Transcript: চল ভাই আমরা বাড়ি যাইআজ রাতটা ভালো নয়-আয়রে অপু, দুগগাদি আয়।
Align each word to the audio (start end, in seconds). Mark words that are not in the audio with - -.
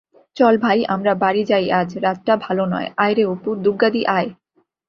চল 0.37 0.53
ভাই 0.57 0.79
আমরা 0.85 1.13
বাড়ি 1.15 1.41
যাইআজ 1.43 1.89
রাতটা 1.97 2.33
ভালো 2.45 2.63
নয়-আয়রে 2.65 3.23
অপু, 3.25 3.49
দুগগাদি 3.55 4.01
আয়। 4.17 4.29